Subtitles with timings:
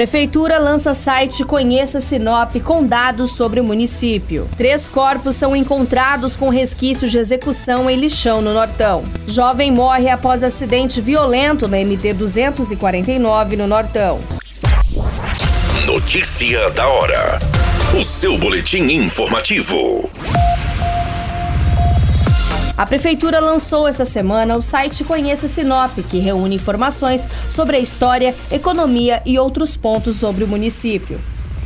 [0.00, 4.48] Prefeitura lança site Conheça Sinop com dados sobre o município.
[4.56, 9.04] Três corpos são encontrados com resquícios de execução em lixão no Nortão.
[9.26, 14.20] Jovem morre após acidente violento na MT 249 no Nortão.
[15.84, 17.38] Notícia da hora.
[17.94, 20.08] O seu boletim informativo.
[22.80, 28.34] A Prefeitura lançou essa semana o site Conheça Sinop, que reúne informações sobre a história,
[28.50, 31.20] economia e outros pontos sobre o município.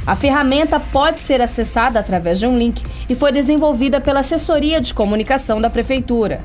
[0.04, 4.92] A ferramenta pode ser acessada através de um link e foi desenvolvida pela Assessoria de
[4.92, 6.42] Comunicação da Prefeitura.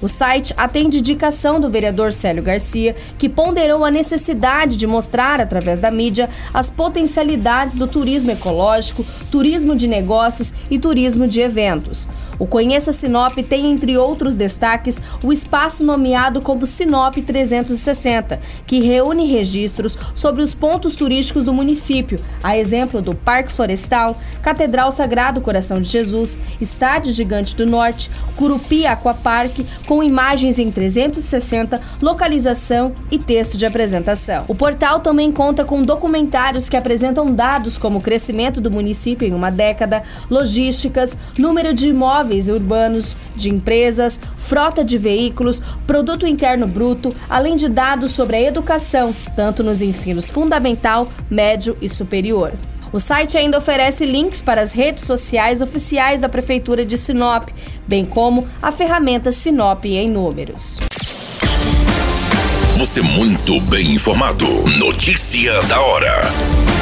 [0.00, 5.80] O site atende indicação do vereador Célio Garcia, que ponderou a necessidade de mostrar, através
[5.80, 12.08] da mídia, as potencialidades do turismo ecológico, turismo de negócios e turismo de eventos.
[12.38, 19.26] O Conheça Sinop tem, entre outros destaques, o espaço nomeado como Sinop 360, que reúne
[19.26, 25.80] registros sobre os pontos turísticos do município, a exemplo do Parque Florestal, Catedral Sagrado Coração
[25.80, 33.56] de Jesus, Estádio Gigante do Norte, Curupi Aquapark, com imagens em 360, localização e texto
[33.56, 34.44] de apresentação.
[34.46, 39.32] O portal também conta com documentários que apresentam dados como o crescimento do município em
[39.32, 47.14] uma década, logísticas, número de imóveis urbanos, de empresas, frota de veículos, produto interno bruto,
[47.28, 52.52] além de dados sobre a educação, tanto nos ensinos fundamental, médio e superior.
[52.92, 57.48] O site ainda oferece links para as redes sociais oficiais da Prefeitura de Sinop,
[57.86, 60.78] bem como a ferramenta Sinop em números.
[62.78, 64.46] Você muito bem informado.
[64.78, 66.75] Notícia da hora.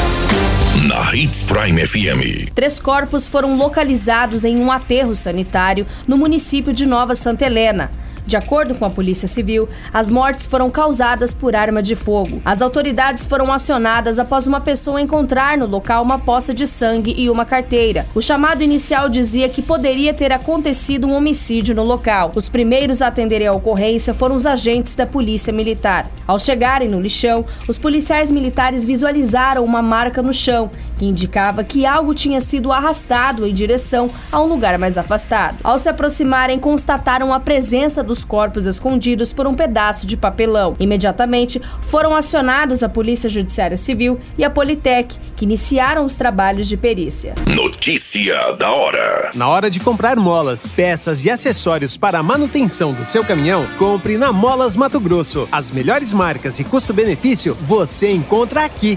[0.95, 2.53] Na Hits Prime FM.
[2.55, 7.91] Três corpos foram localizados em um aterro sanitário no município de Nova Santa Helena.
[8.27, 12.41] De acordo com a Polícia Civil, as mortes foram causadas por arma de fogo.
[12.45, 17.29] As autoridades foram acionadas após uma pessoa encontrar no local uma poça de sangue e
[17.29, 18.07] uma carteira.
[18.15, 22.33] O chamado inicial dizia que poderia ter acontecido um homicídio no local.
[22.35, 26.11] Os primeiros a atenderem a ocorrência foram os agentes da Polícia Militar.
[26.27, 31.85] Ao chegarem no lixão, os policiais militares visualizaram uma marca no chão que indicava que
[31.85, 35.59] algo tinha sido arrastado em direção a um lugar mais afastado.
[35.63, 40.77] Ao se aproximarem, constataram a presença do dos corpos escondidos por um pedaço de papelão.
[40.79, 46.77] Imediatamente foram acionados a Polícia Judiciária Civil e a Politec, que iniciaram os trabalhos de
[46.77, 47.35] perícia.
[47.45, 49.33] Notícia da hora.
[49.35, 54.17] Na hora de comprar molas, peças e acessórios para a manutenção do seu caminhão, compre
[54.17, 55.49] na Molas Mato Grosso.
[55.51, 58.97] As melhores marcas e custo-benefício você encontra aqui.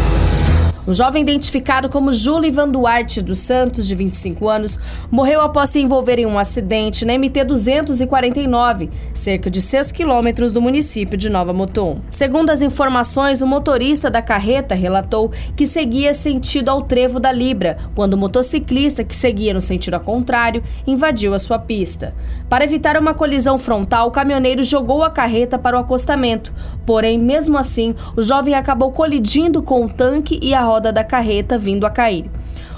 [0.91, 4.77] Um jovem identificado como Júlio Ivan Duarte dos Santos, de 25 anos,
[5.09, 11.17] morreu após se envolver em um acidente na MT-249, cerca de 6 quilômetros do município
[11.17, 12.01] de Nova Mutum.
[12.09, 17.77] Segundo as informações, o motorista da carreta relatou que seguia sentido ao trevo da Libra,
[17.95, 22.13] quando o motociclista, que seguia no sentido contrário, invadiu a sua pista.
[22.49, 26.53] Para evitar uma colisão frontal, o caminhoneiro jogou a carreta para o acostamento,
[26.85, 31.03] porém, mesmo assim, o jovem acabou colidindo com o tanque e a roda roda da
[31.03, 32.25] carreta vindo a cair.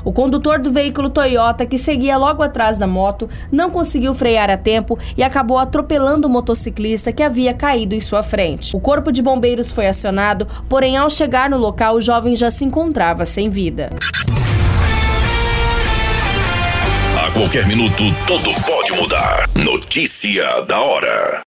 [0.04, 4.58] O condutor do veículo Toyota, que seguia logo atrás da moto, não conseguiu frear a
[4.58, 8.76] tempo e acabou atropelando o motociclista que havia caído em sua frente.
[8.76, 12.66] O corpo de bombeiros foi acionado, porém, ao chegar no local, o jovem já se
[12.66, 13.90] encontrava sem vida.
[17.26, 19.50] A qualquer minuto, tudo pode mudar.
[19.56, 21.44] Notícia da hora.